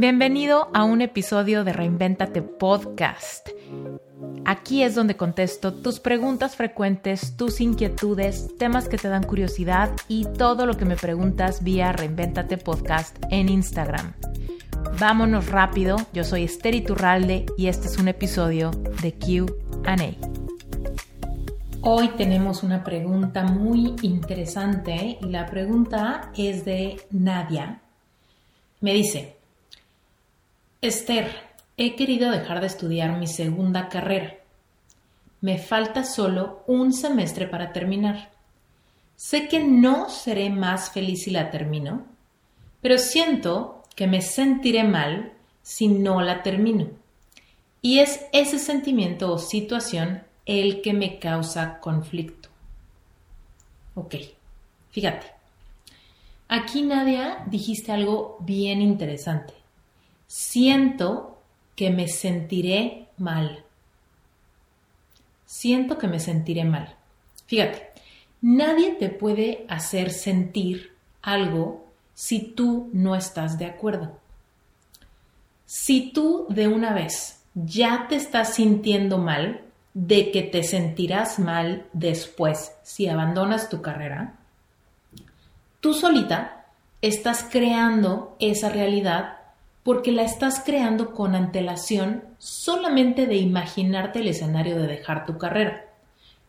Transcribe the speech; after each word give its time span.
Bienvenido 0.00 0.70
a 0.74 0.84
un 0.84 1.02
episodio 1.02 1.64
de 1.64 1.72
Reinventate 1.72 2.40
Podcast. 2.40 3.48
Aquí 4.44 4.84
es 4.84 4.94
donde 4.94 5.16
contesto 5.16 5.74
tus 5.74 5.98
preguntas 5.98 6.54
frecuentes, 6.54 7.36
tus 7.36 7.60
inquietudes, 7.60 8.56
temas 8.58 8.88
que 8.88 8.96
te 8.96 9.08
dan 9.08 9.24
curiosidad 9.24 9.90
y 10.06 10.24
todo 10.24 10.66
lo 10.66 10.76
que 10.76 10.84
me 10.84 10.94
preguntas 10.94 11.64
vía 11.64 11.90
Reinventate 11.90 12.58
Podcast 12.58 13.16
en 13.32 13.48
Instagram. 13.48 14.12
Vámonos 15.00 15.48
rápido, 15.48 15.96
yo 16.12 16.22
soy 16.22 16.44
Esther 16.44 16.76
Iturralde 16.76 17.46
y 17.56 17.66
este 17.66 17.88
es 17.88 17.98
un 17.98 18.06
episodio 18.06 18.70
de 19.02 19.14
QA. 19.14 19.96
Hoy 21.80 22.10
tenemos 22.10 22.62
una 22.62 22.84
pregunta 22.84 23.42
muy 23.42 23.96
interesante 24.02 25.18
y 25.20 25.26
la 25.26 25.46
pregunta 25.46 26.30
es 26.36 26.64
de 26.64 27.00
Nadia. 27.10 27.80
Me 28.80 28.94
dice, 28.94 29.37
Esther, 30.80 31.32
he 31.76 31.96
querido 31.96 32.30
dejar 32.30 32.60
de 32.60 32.68
estudiar 32.68 33.18
mi 33.18 33.26
segunda 33.26 33.88
carrera. 33.88 34.36
Me 35.40 35.58
falta 35.58 36.04
solo 36.04 36.62
un 36.68 36.92
semestre 36.92 37.48
para 37.48 37.72
terminar. 37.72 38.30
Sé 39.16 39.48
que 39.48 39.58
no 39.58 40.08
seré 40.08 40.50
más 40.50 40.92
feliz 40.92 41.24
si 41.24 41.32
la 41.32 41.50
termino, 41.50 42.06
pero 42.80 42.96
siento 42.96 43.82
que 43.96 44.06
me 44.06 44.22
sentiré 44.22 44.84
mal 44.84 45.32
si 45.62 45.88
no 45.88 46.20
la 46.20 46.44
termino. 46.44 46.90
Y 47.82 47.98
es 47.98 48.26
ese 48.32 48.60
sentimiento 48.60 49.32
o 49.32 49.38
situación 49.38 50.22
el 50.46 50.80
que 50.80 50.92
me 50.92 51.18
causa 51.18 51.80
conflicto. 51.80 52.50
Ok, 53.96 54.14
fíjate. 54.92 55.26
Aquí, 56.46 56.82
Nadia, 56.82 57.44
dijiste 57.48 57.90
algo 57.90 58.36
bien 58.40 58.80
interesante 58.80 59.58
siento 60.28 61.42
que 61.74 61.90
me 61.90 62.06
sentiré 62.06 63.08
mal. 63.16 63.64
Siento 65.44 65.98
que 65.98 66.06
me 66.06 66.20
sentiré 66.20 66.64
mal. 66.64 66.94
Fíjate, 67.46 67.90
nadie 68.40 68.92
te 68.92 69.08
puede 69.08 69.64
hacer 69.68 70.10
sentir 70.10 70.94
algo 71.22 71.88
si 72.14 72.40
tú 72.40 72.90
no 72.92 73.16
estás 73.16 73.58
de 73.58 73.66
acuerdo. 73.66 74.18
Si 75.64 76.12
tú 76.12 76.46
de 76.48 76.68
una 76.68 76.92
vez 76.92 77.42
ya 77.54 78.06
te 78.08 78.16
estás 78.16 78.54
sintiendo 78.54 79.18
mal, 79.18 79.62
de 79.94 80.30
que 80.30 80.42
te 80.42 80.62
sentirás 80.62 81.38
mal 81.38 81.86
después 81.92 82.72
si 82.82 83.08
abandonas 83.08 83.68
tu 83.68 83.82
carrera, 83.82 84.34
tú 85.80 85.92
solita 85.92 86.66
estás 87.02 87.44
creando 87.50 88.36
esa 88.38 88.68
realidad 88.68 89.37
porque 89.88 90.12
la 90.12 90.20
estás 90.20 90.60
creando 90.60 91.14
con 91.14 91.34
antelación 91.34 92.22
solamente 92.36 93.26
de 93.26 93.36
imaginarte 93.36 94.18
el 94.18 94.28
escenario 94.28 94.78
de 94.78 94.86
dejar 94.86 95.24
tu 95.24 95.38
carrera, 95.38 95.86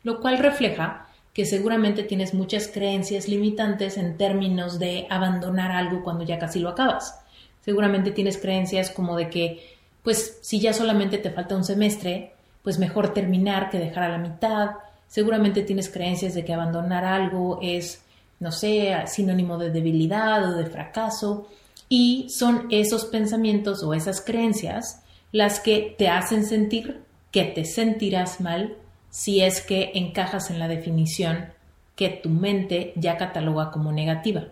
lo 0.04 0.20
cual 0.20 0.40
refleja 0.40 1.08
que 1.34 1.46
seguramente 1.46 2.04
tienes 2.04 2.34
muchas 2.34 2.68
creencias 2.68 3.30
limitantes 3.30 3.96
en 3.96 4.18
términos 4.18 4.78
de 4.78 5.08
abandonar 5.10 5.72
algo 5.72 6.04
cuando 6.04 6.26
ya 6.26 6.38
casi 6.38 6.60
lo 6.60 6.68
acabas. 6.68 7.18
Seguramente 7.64 8.12
tienes 8.12 8.38
creencias 8.38 8.92
como 8.92 9.16
de 9.16 9.30
que, 9.30 9.78
pues 10.04 10.40
si 10.42 10.60
ya 10.60 10.74
solamente 10.74 11.18
te 11.18 11.30
falta 11.30 11.56
un 11.56 11.64
semestre, 11.64 12.34
pues 12.62 12.78
mejor 12.78 13.14
terminar 13.14 13.70
que 13.70 13.80
dejar 13.80 14.04
a 14.04 14.10
la 14.10 14.18
mitad. 14.18 14.72
Seguramente 15.08 15.64
tienes 15.64 15.88
creencias 15.88 16.34
de 16.34 16.44
que 16.44 16.54
abandonar 16.54 17.06
algo 17.06 17.60
es, 17.62 18.02
no 18.42 18.52
sé, 18.52 18.94
sinónimo 19.08 19.58
de 19.58 19.72
debilidad 19.72 20.44
o 20.44 20.58
de 20.58 20.66
fracaso. 20.66 21.48
Y 21.90 22.30
son 22.30 22.68
esos 22.70 23.06
pensamientos 23.06 23.84
o 23.84 23.94
esas 23.94 24.22
creencias 24.22 25.04
las 25.32 25.60
que 25.60 25.96
te 25.98 26.08
hacen 26.08 26.46
sentir 26.46 27.04
que 27.32 27.44
te 27.44 27.66
sentirás 27.66 28.42
mal 28.42 28.78
si 29.10 29.42
es 29.42 29.62
que 29.62 29.92
encajas 29.96 30.50
en 30.50 30.60
la 30.60 30.68
definición 30.68 31.54
que 31.96 32.10
tu 32.10 32.30
mente 32.30 32.94
ya 32.96 33.18
cataloga 33.18 33.72
como 33.72 33.92
negativa. 33.92 34.48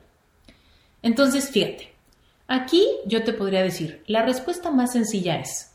Entonces, 1.02 1.50
fíjate, 1.50 1.94
aquí 2.48 2.86
yo 3.06 3.24
te 3.24 3.34
podría 3.34 3.64
decir, 3.64 4.04
la 4.08 4.24
respuesta 4.24 4.72
más 4.72 4.94
sencilla 4.94 5.40
es, 5.40 5.72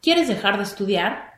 quieres 0.00 0.28
dejar 0.28 0.56
de 0.56 0.62
estudiar, 0.62 1.34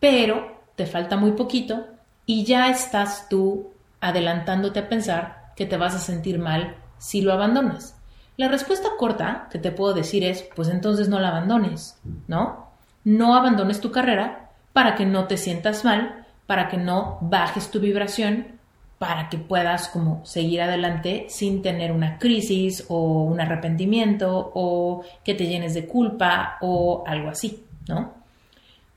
pero 0.00 0.62
te 0.76 0.86
falta 0.86 1.16
muy 1.16 1.32
poquito 1.32 1.86
y 2.24 2.44
ya 2.44 2.70
estás 2.70 3.28
tú 3.28 3.72
adelantándote 4.00 4.80
a 4.80 4.88
pensar 4.88 5.52
que 5.56 5.66
te 5.66 5.76
vas 5.76 5.94
a 5.94 5.98
sentir 5.98 6.38
mal 6.38 6.76
si 6.98 7.22
lo 7.22 7.32
abandonas. 7.32 7.95
La 8.36 8.48
respuesta 8.48 8.90
corta 8.98 9.48
que 9.50 9.58
te 9.58 9.72
puedo 9.72 9.94
decir 9.94 10.24
es, 10.24 10.42
pues 10.54 10.68
entonces 10.68 11.08
no 11.08 11.18
la 11.18 11.28
abandones, 11.28 11.98
¿no? 12.28 12.66
No 13.04 13.34
abandones 13.34 13.80
tu 13.80 13.90
carrera 13.90 14.50
para 14.72 14.94
que 14.94 15.06
no 15.06 15.26
te 15.26 15.38
sientas 15.38 15.84
mal, 15.84 16.26
para 16.46 16.68
que 16.68 16.76
no 16.76 17.18
bajes 17.22 17.70
tu 17.70 17.80
vibración, 17.80 18.56
para 18.98 19.28
que 19.28 19.38
puedas 19.38 19.88
como 19.88 20.24
seguir 20.24 20.62
adelante 20.62 21.26
sin 21.28 21.62
tener 21.62 21.92
una 21.92 22.18
crisis 22.18 22.84
o 22.88 23.24
un 23.24 23.40
arrepentimiento 23.40 24.52
o 24.54 25.02
que 25.24 25.34
te 25.34 25.46
llenes 25.46 25.74
de 25.74 25.86
culpa 25.86 26.58
o 26.60 27.04
algo 27.06 27.28
así, 27.28 27.64
¿no? 27.88 28.14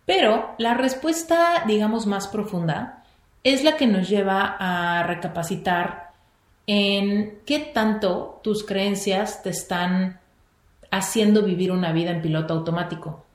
Pero 0.05 0.55
la 0.57 0.73
respuesta, 0.73 1.63
digamos, 1.67 2.07
más 2.07 2.27
profunda 2.27 3.03
es 3.43 3.63
la 3.63 3.77
que 3.77 3.87
nos 3.87 4.09
lleva 4.09 4.57
a 4.59 5.03
recapacitar 5.03 6.08
en 6.71 7.39
qué 7.47 7.57
tanto 7.57 8.41
tus 8.43 8.63
creencias 8.63 9.41
te 9.41 9.49
están 9.49 10.19
haciendo 10.91 11.41
vivir 11.41 11.71
una 11.71 11.91
vida 11.93 12.11
en 12.11 12.21
piloto 12.21 12.53
automático. 12.53 13.25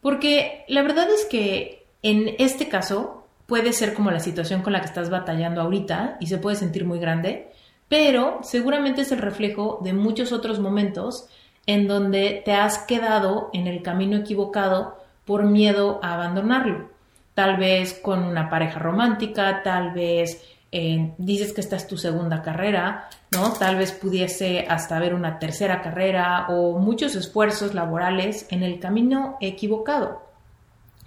Porque 0.00 0.64
la 0.66 0.82
verdad 0.82 1.08
es 1.08 1.24
que 1.24 1.86
en 2.02 2.34
este 2.40 2.68
caso 2.68 3.28
puede 3.46 3.72
ser 3.74 3.94
como 3.94 4.10
la 4.10 4.18
situación 4.18 4.62
con 4.62 4.72
la 4.72 4.80
que 4.80 4.86
estás 4.86 5.08
batallando 5.08 5.60
ahorita 5.60 6.16
y 6.18 6.26
se 6.26 6.38
puede 6.38 6.56
sentir 6.56 6.84
muy 6.84 6.98
grande, 6.98 7.52
pero 7.88 8.40
seguramente 8.42 9.02
es 9.02 9.12
el 9.12 9.18
reflejo 9.18 9.78
de 9.84 9.92
muchos 9.92 10.32
otros 10.32 10.58
momentos 10.58 11.28
en 11.66 11.86
donde 11.86 12.42
te 12.44 12.54
has 12.54 12.78
quedado 12.78 13.50
en 13.52 13.68
el 13.68 13.82
camino 13.82 14.16
equivocado 14.16 14.98
por 15.24 15.44
miedo 15.44 16.00
a 16.02 16.14
abandonarlo. 16.14 16.90
Tal 17.34 17.56
vez 17.56 17.94
con 17.94 18.24
una 18.24 18.50
pareja 18.50 18.80
romántica, 18.80 19.62
tal 19.62 19.92
vez 19.92 20.44
eh, 20.72 21.14
dices 21.18 21.52
que 21.52 21.60
esta 21.60 21.76
es 21.76 21.86
tu 21.88 21.96
segunda 21.96 22.42
carrera, 22.42 23.08
¿no? 23.32 23.52
Tal 23.52 23.76
vez 23.76 23.92
pudiese 23.92 24.66
hasta 24.68 24.96
haber 24.96 25.14
una 25.14 25.38
tercera 25.38 25.82
carrera 25.82 26.46
o 26.48 26.78
muchos 26.78 27.16
esfuerzos 27.16 27.74
laborales 27.74 28.46
en 28.50 28.62
el 28.62 28.78
camino 28.78 29.36
equivocado. 29.40 30.22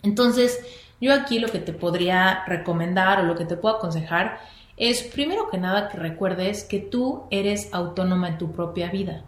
Entonces, 0.01 0.59
yo 0.99 1.13
aquí 1.13 1.39
lo 1.39 1.47
que 1.47 1.59
te 1.59 1.71
podría 1.71 2.43
recomendar 2.45 3.21
o 3.21 3.23
lo 3.23 3.35
que 3.35 3.45
te 3.45 3.55
puedo 3.55 3.77
aconsejar 3.77 4.39
es, 4.75 5.03
primero 5.03 5.49
que 5.49 5.57
nada, 5.57 5.87
que 5.87 5.97
recuerdes 5.97 6.63
que 6.63 6.79
tú 6.79 7.23
eres 7.29 7.69
autónoma 7.73 8.29
en 8.29 8.37
tu 8.37 8.51
propia 8.51 8.89
vida. 8.89 9.23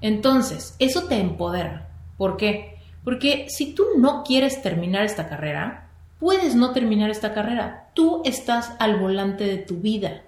Entonces, 0.00 0.74
eso 0.78 1.04
te 1.04 1.20
empodera. 1.20 1.88
¿Por 2.16 2.36
qué? 2.36 2.78
Porque 3.04 3.46
si 3.48 3.74
tú 3.74 3.84
no 3.96 4.24
quieres 4.24 4.60
terminar 4.60 5.04
esta 5.04 5.28
carrera, 5.28 5.87
puedes 6.18 6.54
no 6.54 6.72
terminar 6.72 7.10
esta 7.10 7.34
carrera. 7.34 7.90
Tú 7.94 8.22
estás 8.24 8.72
al 8.78 8.98
volante 8.98 9.44
de 9.44 9.58
tu 9.58 9.76
vida. 9.76 10.22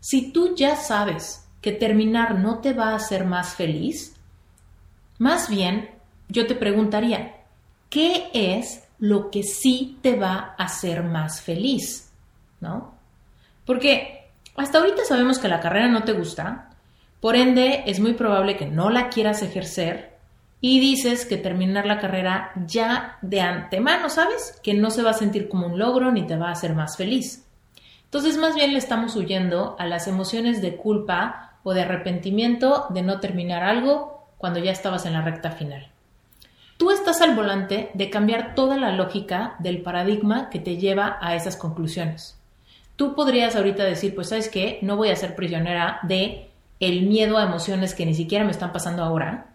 Si 0.00 0.32
tú 0.32 0.54
ya 0.56 0.76
sabes 0.76 1.46
que 1.60 1.72
terminar 1.72 2.38
no 2.38 2.58
te 2.58 2.72
va 2.72 2.90
a 2.90 2.96
hacer 2.96 3.24
más 3.24 3.54
feliz, 3.54 4.16
más 5.18 5.48
bien 5.48 5.90
yo 6.28 6.46
te 6.46 6.54
preguntaría, 6.54 7.36
¿qué 7.88 8.30
es 8.32 8.84
lo 8.98 9.30
que 9.30 9.42
sí 9.42 9.98
te 10.02 10.16
va 10.16 10.54
a 10.58 10.64
hacer 10.64 11.02
más 11.02 11.40
feliz? 11.40 12.10
¿No? 12.60 12.94
Porque 13.64 14.28
hasta 14.56 14.78
ahorita 14.78 15.04
sabemos 15.04 15.38
que 15.38 15.48
la 15.48 15.60
carrera 15.60 15.88
no 15.88 16.02
te 16.04 16.12
gusta, 16.12 16.70
por 17.20 17.36
ende 17.36 17.84
es 17.86 18.00
muy 18.00 18.14
probable 18.14 18.56
que 18.56 18.66
no 18.66 18.90
la 18.90 19.08
quieras 19.08 19.42
ejercer 19.42 20.11
y 20.64 20.78
dices 20.78 21.26
que 21.26 21.36
terminar 21.36 21.86
la 21.86 21.98
carrera 21.98 22.52
ya 22.66 23.18
de 23.20 23.40
antemano, 23.40 24.08
¿sabes? 24.08 24.60
Que 24.62 24.74
no 24.74 24.90
se 24.90 25.02
va 25.02 25.10
a 25.10 25.14
sentir 25.14 25.48
como 25.48 25.66
un 25.66 25.78
logro 25.78 26.12
ni 26.12 26.24
te 26.24 26.36
va 26.36 26.48
a 26.48 26.52
hacer 26.52 26.72
más 26.72 26.96
feliz. 26.96 27.44
Entonces 28.04 28.38
más 28.38 28.54
bien 28.54 28.72
le 28.72 28.78
estamos 28.78 29.16
huyendo 29.16 29.74
a 29.80 29.86
las 29.86 30.06
emociones 30.06 30.62
de 30.62 30.76
culpa 30.76 31.58
o 31.64 31.74
de 31.74 31.82
arrepentimiento 31.82 32.86
de 32.90 33.02
no 33.02 33.18
terminar 33.18 33.64
algo 33.64 34.28
cuando 34.38 34.60
ya 34.60 34.70
estabas 34.70 35.04
en 35.04 35.14
la 35.14 35.22
recta 35.22 35.50
final. 35.50 35.90
Tú 36.76 36.92
estás 36.92 37.20
al 37.22 37.34
volante 37.34 37.90
de 37.94 38.08
cambiar 38.08 38.54
toda 38.54 38.76
la 38.76 38.92
lógica 38.92 39.56
del 39.58 39.82
paradigma 39.82 40.48
que 40.48 40.60
te 40.60 40.76
lleva 40.76 41.18
a 41.20 41.34
esas 41.34 41.56
conclusiones. 41.56 42.38
Tú 42.94 43.16
podrías 43.16 43.56
ahorita 43.56 43.82
decir, 43.82 44.14
pues 44.14 44.28
sabes 44.28 44.48
qué, 44.48 44.78
no 44.82 44.96
voy 44.96 45.08
a 45.10 45.16
ser 45.16 45.34
prisionera 45.34 45.98
de 46.04 46.50
el 46.78 47.02
miedo 47.02 47.36
a 47.36 47.44
emociones 47.44 47.94
que 47.94 48.06
ni 48.06 48.14
siquiera 48.14 48.44
me 48.44 48.52
están 48.52 48.72
pasando 48.72 49.02
ahora, 49.02 49.51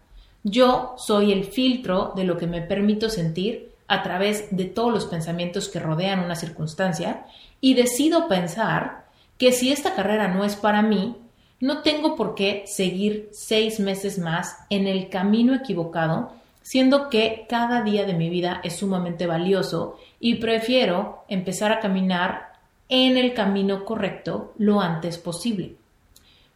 yo 0.49 0.95
soy 0.97 1.33
el 1.33 1.43
filtro 1.43 2.13
de 2.15 2.23
lo 2.23 2.37
que 2.37 2.47
me 2.47 2.61
permito 2.61 3.09
sentir 3.09 3.73
a 3.87 4.01
través 4.01 4.47
de 4.55 4.65
todos 4.65 4.93
los 4.93 5.05
pensamientos 5.05 5.67
que 5.67 5.79
rodean 5.79 6.19
una 6.19 6.35
circunstancia 6.35 7.25
y 7.59 7.73
decido 7.73 8.27
pensar 8.27 9.05
que 9.37 9.51
si 9.51 9.71
esta 9.71 9.93
carrera 9.93 10.27
no 10.29 10.43
es 10.43 10.55
para 10.55 10.81
mí, 10.81 11.15
No 11.59 11.81
tengo 11.81 12.15
por 12.15 12.35
qué 12.35 12.65
seguir 12.67 13.29
seis 13.31 13.79
meses 13.79 14.19
más 14.19 14.55
en 14.69 14.85
el 14.85 15.09
camino 15.09 15.55
equivocado, 15.55 16.33
siendo 16.61 17.09
que 17.09 17.47
cada 17.49 17.81
día 17.81 18.05
de 18.05 18.13
mi 18.13 18.29
vida 18.29 18.61
es 18.63 18.75
sumamente 18.75 19.25
valioso 19.25 19.97
y 20.19 20.35
prefiero 20.35 21.23
empezar 21.27 21.71
a 21.71 21.79
caminar 21.79 22.53
en 22.89 23.17
el 23.17 23.33
camino 23.33 23.85
correcto 23.85 24.53
lo 24.59 24.81
antes 24.81 25.17
posible. 25.17 25.77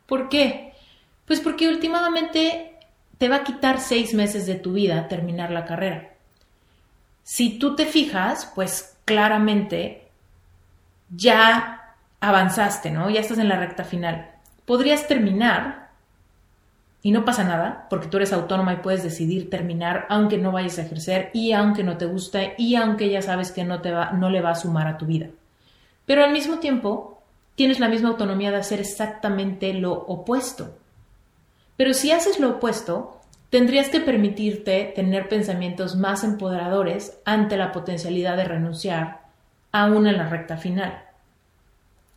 ¿Por 0.05 0.29
qué? 0.29 0.73
Pues 1.25 1.39
porque 1.39 1.67
últimamente 1.67 2.70
te 3.21 3.29
va 3.29 3.35
a 3.35 3.43
quitar 3.43 3.79
seis 3.79 4.15
meses 4.15 4.47
de 4.47 4.55
tu 4.55 4.73
vida 4.73 5.07
terminar 5.07 5.51
la 5.51 5.63
carrera. 5.63 6.09
Si 7.21 7.59
tú 7.59 7.75
te 7.75 7.85
fijas, 7.85 8.51
pues 8.55 8.97
claramente 9.05 10.07
ya 11.15 11.93
avanzaste, 12.19 12.89
¿no? 12.89 13.11
Ya 13.11 13.19
estás 13.19 13.37
en 13.37 13.47
la 13.47 13.59
recta 13.59 13.83
final. 13.83 14.31
Podrías 14.65 15.07
terminar 15.07 15.89
y 17.03 17.11
no 17.11 17.23
pasa 17.23 17.43
nada, 17.43 17.85
porque 17.91 18.07
tú 18.07 18.17
eres 18.17 18.33
autónoma 18.33 18.73
y 18.73 18.77
puedes 18.77 19.03
decidir 19.03 19.51
terminar 19.51 20.07
aunque 20.09 20.39
no 20.39 20.51
vayas 20.51 20.79
a 20.79 20.81
ejercer 20.81 21.29
y 21.31 21.51
aunque 21.51 21.83
no 21.83 21.97
te 21.97 22.07
guste 22.07 22.55
y 22.57 22.73
aunque 22.73 23.11
ya 23.11 23.21
sabes 23.21 23.51
que 23.51 23.63
no, 23.63 23.81
te 23.81 23.91
va, 23.91 24.13
no 24.13 24.31
le 24.31 24.41
va 24.41 24.49
a 24.49 24.55
sumar 24.55 24.87
a 24.87 24.97
tu 24.97 25.05
vida. 25.05 25.27
Pero 26.07 26.23
al 26.23 26.31
mismo 26.31 26.57
tiempo, 26.57 27.21
tienes 27.53 27.79
la 27.79 27.87
misma 27.87 28.09
autonomía 28.09 28.49
de 28.49 28.57
hacer 28.57 28.79
exactamente 28.79 29.75
lo 29.75 29.93
opuesto. 29.93 30.80
Pero 31.77 31.93
si 31.93 32.11
haces 32.11 32.39
lo 32.39 32.51
opuesto, 32.51 33.21
tendrías 33.49 33.89
que 33.89 33.99
permitirte 33.99 34.91
tener 34.95 35.27
pensamientos 35.27 35.95
más 35.95 36.23
empoderadores 36.23 37.19
ante 37.25 37.57
la 37.57 37.71
potencialidad 37.71 38.37
de 38.37 38.45
renunciar 38.45 39.21
aún 39.71 40.07
en 40.07 40.17
la 40.17 40.27
recta 40.27 40.57
final. 40.57 41.03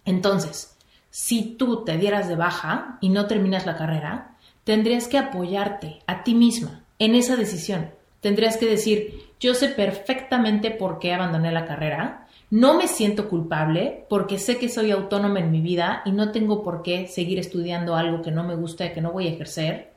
Entonces, 0.04 0.76
si 1.10 1.54
tú 1.56 1.84
te 1.84 1.96
dieras 1.96 2.28
de 2.28 2.36
baja 2.36 2.98
y 3.00 3.08
no 3.08 3.26
terminas 3.26 3.66
la 3.66 3.76
carrera, 3.76 4.36
tendrías 4.64 5.08
que 5.08 5.18
apoyarte 5.18 6.00
a 6.06 6.24
ti 6.24 6.34
misma 6.34 6.82
en 6.98 7.14
esa 7.14 7.36
decisión. 7.36 7.90
Tendrías 8.20 8.56
que 8.56 8.66
decir, 8.66 9.30
yo 9.38 9.54
sé 9.54 9.68
perfectamente 9.68 10.70
por 10.70 10.98
qué 10.98 11.12
abandoné 11.12 11.52
la 11.52 11.66
carrera, 11.66 12.23
no 12.54 12.74
me 12.74 12.86
siento 12.86 13.28
culpable 13.28 14.06
porque 14.08 14.38
sé 14.38 14.58
que 14.58 14.68
soy 14.68 14.92
autónoma 14.92 15.40
en 15.40 15.50
mi 15.50 15.60
vida 15.60 16.02
y 16.04 16.12
no 16.12 16.30
tengo 16.30 16.62
por 16.62 16.84
qué 16.84 17.08
seguir 17.08 17.40
estudiando 17.40 17.96
algo 17.96 18.22
que 18.22 18.30
no 18.30 18.44
me 18.44 18.54
gusta 18.54 18.86
y 18.86 18.92
que 18.92 19.00
no 19.00 19.10
voy 19.10 19.26
a 19.26 19.32
ejercer. 19.32 19.90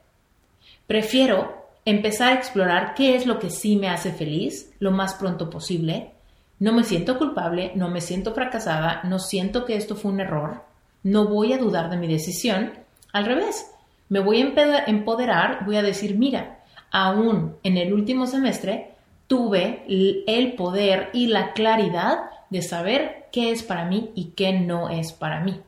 Prefiero 0.87 1.67
empezar 1.85 2.29
a 2.29 2.35
explorar 2.35 2.95
qué 2.95 3.15
es 3.15 3.27
lo 3.27 3.37
que 3.37 3.51
sí 3.51 3.75
me 3.75 3.89
hace 3.89 4.11
feliz 4.11 4.73
lo 4.79 4.89
más 4.89 5.13
pronto 5.13 5.51
posible. 5.51 6.13
No 6.57 6.73
me 6.73 6.83
siento 6.83 7.19
culpable, 7.19 7.73
no 7.75 7.89
me 7.89 8.01
siento 8.01 8.33
fracasada, 8.33 9.01
no 9.03 9.19
siento 9.19 9.63
que 9.63 9.75
esto 9.75 9.95
fue 9.95 10.09
un 10.09 10.19
error, 10.19 10.63
no 11.03 11.27
voy 11.27 11.53
a 11.53 11.59
dudar 11.59 11.91
de 11.91 11.97
mi 11.97 12.07
decisión. 12.07 12.71
Al 13.13 13.25
revés, 13.25 13.69
me 14.09 14.19
voy 14.19 14.41
a 14.41 14.83
empoderar, 14.87 15.63
voy 15.63 15.75
a 15.75 15.83
decir, 15.83 16.17
mira, 16.17 16.63
aún 16.89 17.55
en 17.61 17.77
el 17.77 17.93
último 17.93 18.25
semestre 18.25 18.95
tuve 19.27 19.83
el 20.25 20.53
poder 20.53 21.11
y 21.13 21.27
la 21.27 21.53
claridad 21.53 22.31
de 22.49 22.61
saber 22.61 23.27
qué 23.31 23.51
es 23.51 23.63
para 23.63 23.85
mí 23.85 24.11
y 24.15 24.31
qué 24.31 24.53
no 24.53 24.89
es 24.89 25.11
para 25.13 25.41
mí. 25.41 25.61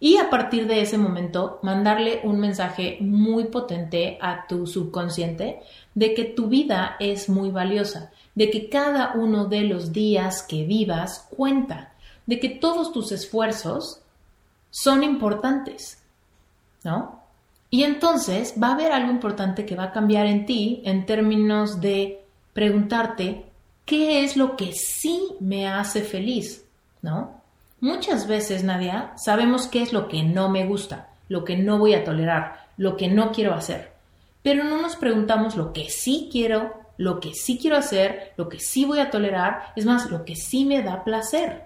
Y 0.00 0.16
a 0.18 0.30
partir 0.30 0.68
de 0.68 0.80
ese 0.80 0.96
momento, 0.96 1.58
mandarle 1.62 2.20
un 2.22 2.38
mensaje 2.38 2.98
muy 3.00 3.44
potente 3.44 4.16
a 4.20 4.46
tu 4.46 4.66
subconsciente 4.66 5.60
de 5.94 6.14
que 6.14 6.24
tu 6.24 6.46
vida 6.46 6.96
es 7.00 7.28
muy 7.28 7.50
valiosa, 7.50 8.12
de 8.36 8.50
que 8.50 8.68
cada 8.68 9.14
uno 9.14 9.46
de 9.46 9.62
los 9.62 9.92
días 9.92 10.42
que 10.44 10.64
vivas 10.64 11.26
cuenta, 11.36 11.94
de 12.26 12.38
que 12.38 12.48
todos 12.48 12.92
tus 12.92 13.10
esfuerzos 13.10 14.00
son 14.70 15.02
importantes, 15.02 16.00
¿no? 16.84 17.18
Y 17.70 17.82
entonces 17.82 18.54
va 18.62 18.68
a 18.68 18.74
haber 18.74 18.92
algo 18.92 19.10
importante 19.10 19.66
que 19.66 19.74
va 19.74 19.84
a 19.84 19.92
cambiar 19.92 20.26
en 20.26 20.46
ti 20.46 20.80
en 20.84 21.06
términos 21.06 21.80
de 21.80 22.24
preguntarte 22.52 23.47
qué 23.88 24.22
es 24.22 24.36
lo 24.36 24.54
que 24.54 24.74
sí 24.74 25.28
me 25.40 25.66
hace 25.66 26.02
feliz, 26.02 26.62
¿no? 27.00 27.40
Muchas 27.80 28.28
veces, 28.28 28.62
Nadia, 28.62 29.14
sabemos 29.16 29.66
qué 29.66 29.80
es 29.80 29.94
lo 29.94 30.08
que 30.08 30.22
no 30.22 30.50
me 30.50 30.66
gusta, 30.66 31.08
lo 31.30 31.42
que 31.42 31.56
no 31.56 31.78
voy 31.78 31.94
a 31.94 32.04
tolerar, 32.04 32.66
lo 32.76 32.98
que 32.98 33.08
no 33.08 33.32
quiero 33.32 33.54
hacer, 33.54 33.92
pero 34.42 34.62
no 34.62 34.82
nos 34.82 34.96
preguntamos 34.96 35.56
lo 35.56 35.72
que 35.72 35.88
sí 35.88 36.28
quiero, 36.30 36.74
lo 36.98 37.18
que 37.18 37.32
sí 37.32 37.58
quiero 37.58 37.78
hacer, 37.78 38.34
lo 38.36 38.50
que 38.50 38.60
sí 38.60 38.84
voy 38.84 38.98
a 38.98 39.10
tolerar, 39.10 39.72
es 39.74 39.86
más, 39.86 40.10
lo 40.10 40.26
que 40.26 40.36
sí 40.36 40.66
me 40.66 40.82
da 40.82 41.02
placer. 41.02 41.62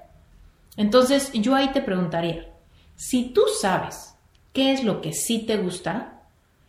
Entonces, 0.76 1.32
yo 1.32 1.56
ahí 1.56 1.72
te 1.72 1.82
preguntaría, 1.82 2.46
si 2.94 3.30
tú 3.30 3.42
sabes 3.60 4.14
qué 4.52 4.72
es 4.72 4.84
lo 4.84 5.00
que 5.00 5.12
sí 5.12 5.40
te 5.40 5.56
gusta, 5.56 6.22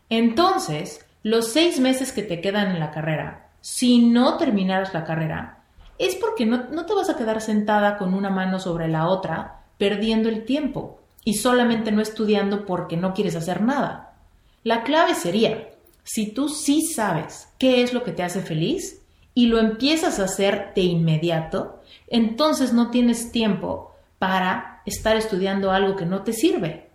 entonces 0.10 1.06
los 1.22 1.52
seis 1.52 1.80
meses 1.80 2.12
que 2.12 2.24
te 2.24 2.42
quedan 2.42 2.72
en 2.72 2.80
la 2.80 2.90
carrera, 2.90 3.43
si 3.64 4.00
no 4.00 4.36
terminaras 4.36 4.94
la 4.94 5.06
carrera, 5.06 5.64
es 5.98 6.16
porque 6.16 6.46
no, 6.46 6.66
no, 6.72 6.86
te 6.86 6.94
vas 6.94 7.10
a 7.10 7.16
quedar 7.16 7.40
sentada 7.40 7.98
con 7.98 8.14
una 8.14 8.30
mano 8.30 8.60
sobre 8.60 8.90
la 8.90 9.08
otra, 9.08 9.62
perdiendo 9.78 10.28
el 10.28 10.44
tiempo 10.44 11.00
y 11.24 11.36
solamente 11.36 11.94
no 11.94 12.02
estudiando 12.02 12.66
porque 12.66 12.98
no 12.98 13.14
quieres 13.14 13.38
hacer 13.38 13.62
nada. 13.62 14.18
La 14.66 14.84
clave 14.84 15.16
sería, 15.16 15.70
si 16.04 16.34
tú 16.34 16.50
sí 16.50 16.82
sabes 16.82 17.48
qué 17.58 17.84
es 17.84 17.94
lo 17.94 18.04
que 18.04 18.12
te 18.12 18.24
hace 18.24 18.42
feliz 18.42 19.02
y 19.34 19.46
lo 19.46 19.60
empiezas 19.60 20.20
a 20.20 20.26
hacer 20.26 20.74
de 20.76 20.82
inmediato, 20.82 21.80
entonces 22.08 22.74
no 22.74 22.92
tienes 22.92 23.32
tiempo 23.32 23.96
para 24.20 24.82
estar 24.86 25.16
estudiando 25.16 25.72
algo 25.72 25.96
que 25.96 26.06
no 26.06 26.24
te 26.24 26.34
sirve 26.34 26.90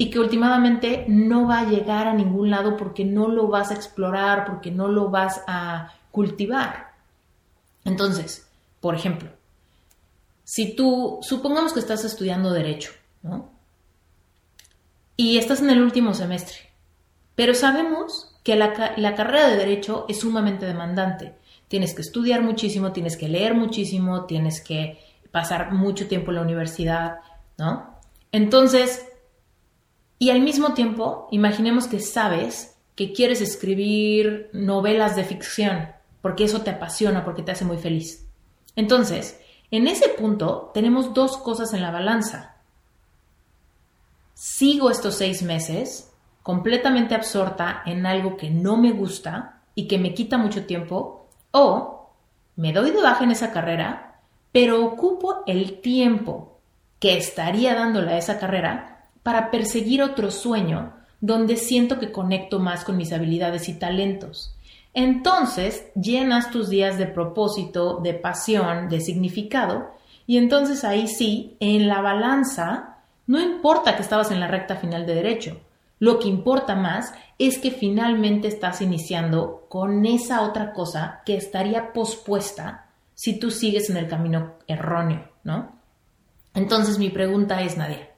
y 0.00 0.10
que 0.10 0.20
últimamente 0.20 1.04
no 1.08 1.48
va 1.48 1.58
a 1.58 1.68
llegar 1.68 2.06
a 2.06 2.14
ningún 2.14 2.50
lado 2.50 2.76
porque 2.76 3.04
no 3.04 3.26
lo 3.26 3.48
vas 3.48 3.72
a 3.72 3.74
explorar, 3.74 4.46
porque 4.46 4.70
no 4.70 4.86
lo 4.86 5.10
vas 5.10 5.42
a 5.48 5.92
cultivar. 6.12 6.92
Entonces, 7.84 8.48
por 8.80 8.94
ejemplo, 8.94 9.30
si 10.44 10.76
tú, 10.76 11.18
supongamos 11.20 11.72
que 11.72 11.80
estás 11.80 12.04
estudiando 12.04 12.52
derecho, 12.52 12.92
¿no? 13.22 13.50
Y 15.16 15.36
estás 15.38 15.60
en 15.60 15.70
el 15.70 15.82
último 15.82 16.14
semestre, 16.14 16.56
pero 17.34 17.52
sabemos 17.52 18.36
que 18.44 18.54
la, 18.54 18.94
la 18.96 19.16
carrera 19.16 19.48
de 19.48 19.56
derecho 19.56 20.06
es 20.08 20.20
sumamente 20.20 20.64
demandante. 20.64 21.34
Tienes 21.66 21.92
que 21.92 22.02
estudiar 22.02 22.40
muchísimo, 22.40 22.92
tienes 22.92 23.16
que 23.16 23.28
leer 23.28 23.54
muchísimo, 23.54 24.26
tienes 24.26 24.60
que 24.60 24.98
pasar 25.32 25.72
mucho 25.72 26.06
tiempo 26.06 26.30
en 26.30 26.36
la 26.36 26.42
universidad, 26.42 27.16
¿no? 27.58 27.98
Entonces, 28.30 29.07
y 30.18 30.30
al 30.30 30.40
mismo 30.40 30.74
tiempo, 30.74 31.28
imaginemos 31.30 31.86
que 31.86 32.00
sabes 32.00 32.76
que 32.96 33.12
quieres 33.12 33.40
escribir 33.40 34.50
novelas 34.52 35.14
de 35.14 35.24
ficción, 35.24 35.88
porque 36.20 36.44
eso 36.44 36.62
te 36.62 36.70
apasiona, 36.70 37.24
porque 37.24 37.42
te 37.42 37.52
hace 37.52 37.64
muy 37.64 37.78
feliz. 37.78 38.26
Entonces, 38.74 39.40
en 39.70 39.86
ese 39.86 40.08
punto 40.08 40.72
tenemos 40.74 41.14
dos 41.14 41.36
cosas 41.36 41.72
en 41.72 41.82
la 41.82 41.92
balanza. 41.92 42.56
Sigo 44.34 44.90
estos 44.90 45.14
seis 45.14 45.42
meses 45.42 46.12
completamente 46.42 47.14
absorta 47.14 47.82
en 47.86 48.06
algo 48.06 48.36
que 48.36 48.50
no 48.50 48.76
me 48.76 48.90
gusta 48.90 49.60
y 49.74 49.86
que 49.86 49.98
me 49.98 50.14
quita 50.14 50.38
mucho 50.38 50.66
tiempo, 50.66 51.28
o 51.52 52.10
me 52.56 52.72
doy 52.72 52.90
de 52.90 53.02
baja 53.02 53.22
en 53.22 53.30
esa 53.30 53.52
carrera, 53.52 54.20
pero 54.50 54.84
ocupo 54.84 55.44
el 55.46 55.80
tiempo 55.80 56.58
que 56.98 57.16
estaría 57.16 57.76
dándole 57.76 58.12
a 58.12 58.18
esa 58.18 58.40
carrera 58.40 58.97
para 59.28 59.50
perseguir 59.50 60.02
otro 60.02 60.30
sueño 60.30 60.94
donde 61.20 61.56
siento 61.56 61.98
que 61.98 62.10
conecto 62.10 62.60
más 62.60 62.82
con 62.82 62.96
mis 62.96 63.12
habilidades 63.12 63.68
y 63.68 63.74
talentos. 63.74 64.56
Entonces 64.94 65.84
llenas 65.94 66.50
tus 66.50 66.70
días 66.70 66.96
de 66.96 67.04
propósito, 67.04 68.00
de 68.02 68.14
pasión, 68.14 68.88
de 68.88 69.02
significado, 69.02 69.90
y 70.26 70.38
entonces 70.38 70.82
ahí 70.82 71.08
sí, 71.08 71.58
en 71.60 71.88
la 71.88 72.00
balanza, 72.00 73.00
no 73.26 73.38
importa 73.38 73.96
que 73.96 74.02
estabas 74.02 74.30
en 74.30 74.40
la 74.40 74.48
recta 74.48 74.76
final 74.76 75.04
de 75.04 75.16
derecho, 75.16 75.60
lo 75.98 76.18
que 76.20 76.28
importa 76.28 76.74
más 76.74 77.12
es 77.38 77.58
que 77.58 77.70
finalmente 77.70 78.48
estás 78.48 78.80
iniciando 78.80 79.66
con 79.68 80.06
esa 80.06 80.40
otra 80.40 80.72
cosa 80.72 81.20
que 81.26 81.36
estaría 81.36 81.92
pospuesta 81.92 82.86
si 83.14 83.38
tú 83.38 83.50
sigues 83.50 83.90
en 83.90 83.98
el 83.98 84.08
camino 84.08 84.54
erróneo, 84.66 85.28
¿no? 85.44 85.70
Entonces 86.54 86.98
mi 86.98 87.10
pregunta 87.10 87.60
es, 87.60 87.76
Nadia, 87.76 88.08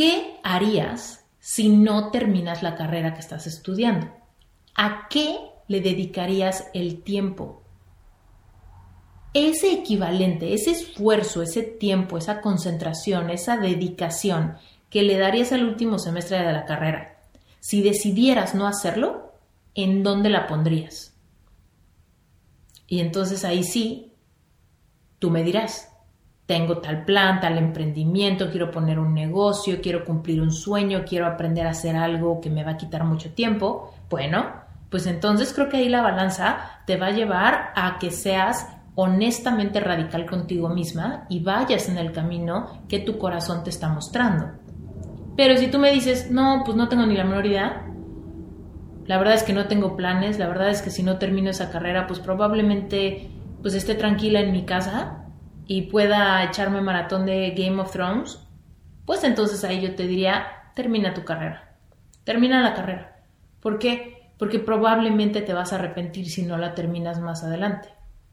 ¿Qué 0.00 0.38
harías 0.42 1.26
si 1.40 1.68
no 1.68 2.10
terminas 2.10 2.62
la 2.62 2.74
carrera 2.74 3.12
que 3.12 3.20
estás 3.20 3.46
estudiando? 3.46 4.10
¿A 4.74 5.08
qué 5.10 5.36
le 5.68 5.82
dedicarías 5.82 6.68
el 6.72 7.02
tiempo? 7.02 7.60
Ese 9.34 9.70
equivalente, 9.74 10.54
ese 10.54 10.70
esfuerzo, 10.70 11.42
ese 11.42 11.60
tiempo, 11.60 12.16
esa 12.16 12.40
concentración, 12.40 13.28
esa 13.28 13.58
dedicación 13.58 14.56
que 14.88 15.02
le 15.02 15.18
darías 15.18 15.52
al 15.52 15.66
último 15.66 15.98
semestre 15.98 16.38
de 16.38 16.50
la 16.50 16.64
carrera, 16.64 17.20
si 17.58 17.82
decidieras 17.82 18.54
no 18.54 18.66
hacerlo, 18.66 19.34
¿en 19.74 20.02
dónde 20.02 20.30
la 20.30 20.46
pondrías? 20.46 21.12
Y 22.86 23.00
entonces 23.00 23.44
ahí 23.44 23.64
sí, 23.64 24.14
tú 25.18 25.28
me 25.28 25.44
dirás, 25.44 25.89
tengo 26.50 26.78
tal 26.78 27.04
plan, 27.04 27.38
tal 27.38 27.58
emprendimiento, 27.58 28.50
quiero 28.50 28.72
poner 28.72 28.98
un 28.98 29.14
negocio, 29.14 29.78
quiero 29.80 30.04
cumplir 30.04 30.42
un 30.42 30.50
sueño, 30.50 31.04
quiero 31.08 31.28
aprender 31.28 31.64
a 31.64 31.70
hacer 31.70 31.94
algo 31.94 32.40
que 32.40 32.50
me 32.50 32.64
va 32.64 32.72
a 32.72 32.76
quitar 32.76 33.04
mucho 33.04 33.32
tiempo, 33.34 33.94
bueno, 34.10 34.46
pues 34.90 35.06
entonces 35.06 35.52
creo 35.54 35.68
que 35.68 35.76
ahí 35.76 35.88
la 35.88 36.02
balanza 36.02 36.80
te 36.86 36.96
va 36.96 37.06
a 37.06 37.10
llevar 37.12 37.70
a 37.76 38.00
que 38.00 38.10
seas 38.10 38.66
honestamente 38.96 39.78
radical 39.78 40.26
contigo 40.26 40.68
misma 40.68 41.24
y 41.28 41.38
vayas 41.38 41.88
en 41.88 41.98
el 41.98 42.10
camino 42.10 42.82
que 42.88 42.98
tu 42.98 43.16
corazón 43.16 43.62
te 43.62 43.70
está 43.70 43.88
mostrando. 43.88 44.50
Pero 45.36 45.56
si 45.56 45.68
tú 45.68 45.78
me 45.78 45.92
dices, 45.92 46.32
no, 46.32 46.62
pues 46.64 46.76
no 46.76 46.88
tengo 46.88 47.06
ni 47.06 47.16
la 47.16 47.22
menor 47.22 47.46
idea, 47.46 47.86
la 49.06 49.18
verdad 49.18 49.34
es 49.34 49.44
que 49.44 49.52
no 49.52 49.68
tengo 49.68 49.96
planes, 49.96 50.36
la 50.40 50.48
verdad 50.48 50.70
es 50.70 50.82
que 50.82 50.90
si 50.90 51.04
no 51.04 51.16
termino 51.16 51.48
esa 51.48 51.70
carrera, 51.70 52.08
pues 52.08 52.18
probablemente 52.18 53.30
pues 53.62 53.74
esté 53.74 53.94
tranquila 53.94 54.40
en 54.40 54.50
mi 54.50 54.64
casa 54.64 55.19
y 55.72 55.82
pueda 55.82 56.42
echarme 56.42 56.80
maratón 56.80 57.26
de 57.26 57.52
Game 57.52 57.80
of 57.80 57.92
Thrones, 57.92 58.40
pues 59.06 59.22
entonces 59.22 59.62
ahí 59.62 59.80
yo 59.80 59.94
te 59.94 60.08
diría, 60.08 60.44
termina 60.74 61.14
tu 61.14 61.24
carrera, 61.24 61.76
termina 62.24 62.60
la 62.60 62.74
carrera. 62.74 63.22
¿Por 63.60 63.78
qué? 63.78 64.32
Porque 64.36 64.58
probablemente 64.58 65.42
te 65.42 65.52
vas 65.52 65.72
a 65.72 65.76
arrepentir 65.76 66.28
si 66.28 66.42
no 66.42 66.58
la 66.58 66.74
terminas 66.74 67.20
más 67.20 67.44
adelante, 67.44 67.88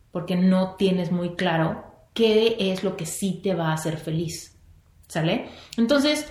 porque 0.10 0.36
no 0.36 0.78
tienes 0.80 1.12
muy 1.12 1.36
claro 1.36 2.08
qué 2.16 2.58
es 2.72 2.84
lo 2.84 2.98
que 2.98 3.06
sí 3.06 3.40
te 3.44 3.54
va 3.54 3.68
a 3.68 3.74
hacer 3.74 3.98
feliz. 3.98 4.60
¿Sale? 5.08 5.50
Entonces, 5.78 6.28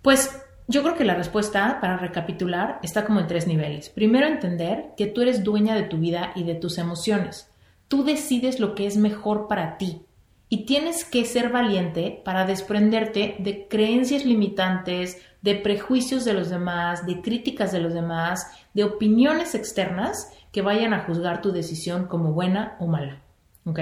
pues 0.00 0.42
yo 0.68 0.82
creo 0.82 0.96
que 0.96 1.04
la 1.04 1.16
respuesta, 1.16 1.80
para 1.82 1.98
recapitular, 1.98 2.80
está 2.82 3.04
como 3.04 3.20
en 3.20 3.26
tres 3.26 3.46
niveles. 3.46 3.90
Primero, 3.90 4.26
entender 4.26 4.94
que 4.96 5.04
tú 5.04 5.20
eres 5.20 5.44
dueña 5.44 5.74
de 5.74 5.82
tu 5.82 5.98
vida 5.98 6.32
y 6.34 6.44
de 6.44 6.54
tus 6.54 6.78
emociones. 6.78 7.52
Tú 7.88 8.04
decides 8.04 8.58
lo 8.58 8.74
que 8.74 8.86
es 8.86 8.96
mejor 8.96 9.48
para 9.48 9.76
ti 9.76 10.05
y 10.48 10.64
tienes 10.64 11.04
que 11.04 11.24
ser 11.24 11.50
valiente 11.50 12.22
para 12.24 12.46
desprenderte 12.46 13.36
de 13.40 13.66
creencias 13.68 14.24
limitantes, 14.24 15.20
de 15.42 15.56
prejuicios 15.56 16.24
de 16.24 16.34
los 16.34 16.50
demás, 16.50 17.04
de 17.04 17.20
críticas 17.20 17.72
de 17.72 17.80
los 17.80 17.94
demás, 17.94 18.46
de 18.72 18.84
opiniones 18.84 19.54
externas 19.54 20.30
que 20.52 20.62
vayan 20.62 20.94
a 20.94 21.04
juzgar 21.04 21.42
tu 21.42 21.50
decisión 21.50 22.06
como 22.06 22.32
buena 22.32 22.76
o 22.78 22.86
mala. 22.86 23.22
¿Ok? 23.64 23.80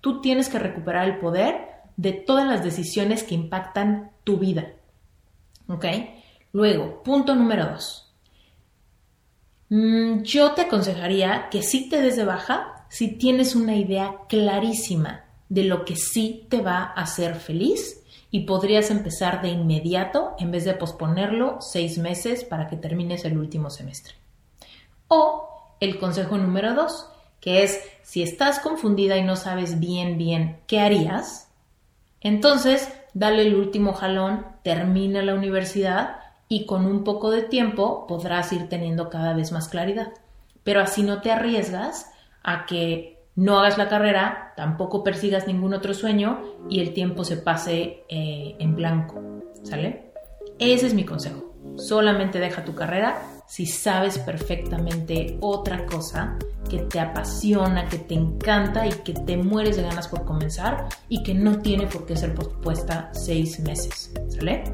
Tú 0.00 0.20
tienes 0.20 0.48
que 0.48 0.58
recuperar 0.58 1.08
el 1.08 1.18
poder 1.18 1.68
de 1.96 2.12
todas 2.12 2.46
las 2.46 2.62
decisiones 2.62 3.24
que 3.24 3.34
impactan 3.34 4.12
tu 4.22 4.38
vida. 4.38 4.72
¿Ok? 5.66 5.86
Luego, 6.52 7.02
punto 7.02 7.34
número 7.34 7.66
dos. 7.66 8.14
Mm, 9.70 10.22
yo 10.22 10.52
te 10.52 10.62
aconsejaría 10.62 11.48
que 11.50 11.62
sí 11.62 11.88
te 11.88 12.00
des 12.00 12.16
de 12.16 12.24
baja 12.24 12.86
si 12.88 13.16
tienes 13.18 13.56
una 13.56 13.74
idea 13.74 14.20
clarísima 14.28 15.23
de 15.54 15.62
lo 15.62 15.84
que 15.84 15.94
sí 15.94 16.46
te 16.50 16.60
va 16.60 16.78
a 16.82 17.02
hacer 17.02 17.36
feliz 17.36 18.02
y 18.32 18.40
podrías 18.40 18.90
empezar 18.90 19.40
de 19.40 19.50
inmediato 19.50 20.34
en 20.40 20.50
vez 20.50 20.64
de 20.64 20.74
posponerlo 20.74 21.58
seis 21.60 21.96
meses 21.96 22.42
para 22.42 22.66
que 22.66 22.76
termines 22.76 23.24
el 23.24 23.38
último 23.38 23.70
semestre. 23.70 24.14
O 25.06 25.76
el 25.78 26.00
consejo 26.00 26.36
número 26.38 26.74
dos, 26.74 27.08
que 27.40 27.62
es 27.62 27.80
si 28.02 28.24
estás 28.24 28.58
confundida 28.58 29.16
y 29.16 29.22
no 29.22 29.36
sabes 29.36 29.78
bien 29.78 30.18
bien 30.18 30.58
qué 30.66 30.80
harías, 30.80 31.48
entonces 32.20 32.92
dale 33.12 33.42
el 33.42 33.54
último 33.54 33.92
jalón, 33.92 34.44
termina 34.64 35.22
la 35.22 35.36
universidad 35.36 36.16
y 36.48 36.66
con 36.66 36.84
un 36.84 37.04
poco 37.04 37.30
de 37.30 37.42
tiempo 37.42 38.08
podrás 38.08 38.52
ir 38.52 38.68
teniendo 38.68 39.08
cada 39.08 39.34
vez 39.34 39.52
más 39.52 39.68
claridad. 39.68 40.08
Pero 40.64 40.80
así 40.80 41.04
no 41.04 41.20
te 41.20 41.30
arriesgas 41.30 42.10
a 42.42 42.66
que 42.66 43.13
no 43.36 43.58
hagas 43.58 43.78
la 43.78 43.88
carrera, 43.88 44.52
tampoco 44.56 45.02
persigas 45.02 45.46
ningún 45.46 45.74
otro 45.74 45.94
sueño 45.94 46.40
y 46.68 46.80
el 46.80 46.92
tiempo 46.92 47.24
se 47.24 47.36
pase 47.36 48.04
eh, 48.08 48.56
en 48.58 48.76
blanco. 48.76 49.42
¿Sale? 49.62 50.12
Ese 50.58 50.86
es 50.86 50.94
mi 50.94 51.04
consejo. 51.04 51.54
Solamente 51.76 52.38
deja 52.38 52.64
tu 52.64 52.74
carrera 52.74 53.18
si 53.46 53.66
sabes 53.66 54.18
perfectamente 54.18 55.38
otra 55.40 55.84
cosa 55.86 56.38
que 56.68 56.78
te 56.78 57.00
apasiona, 57.00 57.88
que 57.88 57.98
te 57.98 58.14
encanta 58.14 58.86
y 58.86 58.90
que 58.90 59.12
te 59.12 59.36
mueres 59.36 59.76
de 59.76 59.82
ganas 59.82 60.08
por 60.08 60.24
comenzar 60.24 60.88
y 61.08 61.22
que 61.22 61.34
no 61.34 61.58
tiene 61.58 61.86
por 61.86 62.06
qué 62.06 62.16
ser 62.16 62.34
pospuesta 62.34 63.10
seis 63.12 63.60
meses. 63.60 64.12
¿Sale? 64.28 64.64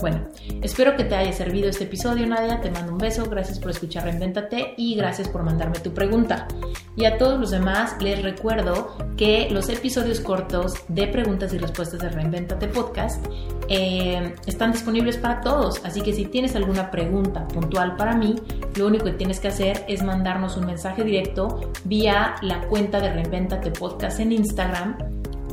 Bueno, 0.00 0.28
espero 0.62 0.94
que 0.96 1.02
te 1.02 1.16
haya 1.16 1.32
servido 1.32 1.68
este 1.68 1.84
episodio, 1.84 2.24
Nadia. 2.24 2.60
Te 2.60 2.70
mando 2.70 2.92
un 2.92 2.98
beso, 2.98 3.28
gracias 3.28 3.58
por 3.58 3.72
escuchar 3.72 4.04
Reinventate 4.04 4.74
y 4.76 4.94
gracias 4.94 5.28
por 5.28 5.42
mandarme 5.42 5.80
tu 5.80 5.92
pregunta. 5.92 6.46
Y 6.94 7.04
a 7.04 7.18
todos 7.18 7.40
los 7.40 7.50
demás 7.50 7.96
les 8.00 8.22
recuerdo 8.22 8.96
que 9.16 9.48
los 9.50 9.68
episodios 9.68 10.20
cortos 10.20 10.74
de 10.86 11.08
preguntas 11.08 11.52
y 11.52 11.58
respuestas 11.58 12.00
de 12.00 12.10
Reinventate 12.10 12.68
Podcast 12.68 13.26
eh, 13.68 14.36
están 14.46 14.70
disponibles 14.70 15.16
para 15.16 15.40
todos. 15.40 15.84
Así 15.84 16.00
que 16.00 16.12
si 16.12 16.26
tienes 16.26 16.54
alguna 16.54 16.92
pregunta 16.92 17.48
puntual 17.48 17.96
para 17.96 18.14
mí, 18.14 18.36
lo 18.76 18.86
único 18.86 19.04
que 19.04 19.12
tienes 19.12 19.40
que 19.40 19.48
hacer 19.48 19.84
es 19.88 20.04
mandarnos 20.04 20.56
un 20.56 20.66
mensaje 20.66 21.02
directo 21.02 21.72
vía 21.84 22.36
la 22.42 22.60
cuenta 22.68 23.00
de 23.00 23.12
Reinventate 23.12 23.72
Podcast 23.72 24.20
en 24.20 24.30
Instagram 24.30 24.96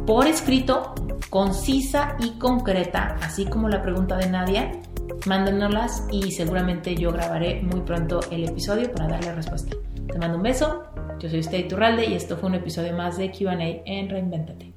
por 0.05 0.27
escrito 0.27 0.93
concisa 1.29 2.15
y 2.19 2.38
concreta, 2.38 3.17
así 3.22 3.45
como 3.45 3.69
la 3.69 3.81
pregunta 3.81 4.17
de 4.17 4.29
Nadia. 4.29 4.72
Mándenoslas 5.25 6.07
y 6.12 6.31
seguramente 6.31 6.95
yo 6.95 7.12
grabaré 7.12 7.62
muy 7.62 7.81
pronto 7.81 8.19
el 8.31 8.48
episodio 8.48 8.91
para 8.91 9.07
darle 9.07 9.34
respuesta. 9.34 9.75
Te 10.07 10.17
mando 10.19 10.38
un 10.38 10.43
beso, 10.43 10.84
yo 11.19 11.29
soy 11.29 11.43
Stey 11.43 11.67
Turralde 11.67 12.05
y 12.05 12.13
esto 12.13 12.38
fue 12.38 12.50
un 12.50 12.55
episodio 12.55 12.93
más 12.93 13.17
de 13.17 13.31
QA 13.31 13.53
en 13.86 14.10
Reinventate. 14.10 14.75